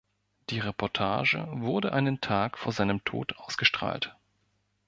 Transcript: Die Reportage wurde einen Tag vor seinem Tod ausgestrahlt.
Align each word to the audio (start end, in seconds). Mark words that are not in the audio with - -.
Die 0.49 0.57
Reportage 0.57 1.47
wurde 1.51 1.93
einen 1.93 2.21
Tag 2.21 2.57
vor 2.57 2.73
seinem 2.73 3.03
Tod 3.03 3.37
ausgestrahlt. 3.37 4.15